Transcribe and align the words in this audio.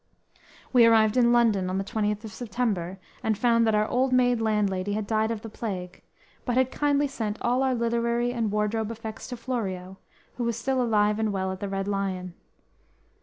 We 0.73 0.87
arrived 0.87 1.15
in 1.15 1.31
London 1.31 1.69
on 1.69 1.77
the 1.77 1.83
20th 1.83 2.23
of 2.23 2.33
September, 2.33 2.97
and 3.21 3.37
found 3.37 3.67
that 3.67 3.75
our 3.75 3.87
old 3.87 4.11
maid 4.11 4.41
landlady 4.41 4.93
had 4.93 5.05
died 5.05 5.29
of 5.29 5.43
the 5.43 5.47
plague, 5.49 6.01
but 6.43 6.57
had 6.57 6.71
kindly 6.71 7.07
sent 7.07 7.37
all 7.39 7.61
our 7.61 7.75
literary 7.75 8.33
and 8.33 8.51
wardrobe 8.51 8.89
effects 8.89 9.27
to 9.27 9.37
Florio, 9.37 9.99
who 10.37 10.43
was 10.43 10.57
still 10.57 10.81
alive 10.81 11.19
and 11.19 11.31
well 11.31 11.51
at 11.51 11.59
the 11.59 11.69
Red 11.69 11.87
Lion. 11.87 12.33